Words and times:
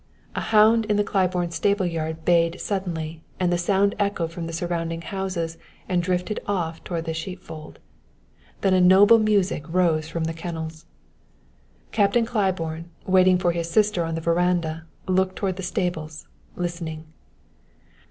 A 0.33 0.41
hound 0.41 0.85
in 0.85 0.97
the 0.97 1.03
Claiborne 1.03 1.51
stable 1.51 1.85
yard 1.85 2.25
bayed 2.25 2.59
suddenly 2.59 3.21
and 3.39 3.53
the 3.53 3.57
sound 3.59 3.93
echoed 3.99 4.31
from 4.31 4.47
the 4.47 4.51
surrounding 4.51 5.03
houses 5.03 5.59
and 5.87 6.01
drifted 6.01 6.39
off 6.47 6.83
toward 6.83 7.05
the 7.05 7.13
sheepfold. 7.13 7.77
Then 8.61 8.73
a 8.73 8.81
noble 8.81 9.19
music 9.19 9.63
rose 9.69 10.07
from 10.09 10.23
the 10.23 10.33
kennels. 10.33 10.87
Captain 11.91 12.25
Claiborne, 12.25 12.89
waiting 13.05 13.37
for 13.37 13.51
his 13.51 13.69
sister 13.69 14.03
on 14.03 14.15
the 14.15 14.21
veranda, 14.21 14.85
looked 15.07 15.35
toward 15.35 15.57
the 15.57 15.61
stables, 15.61 16.27
listening. 16.55 17.05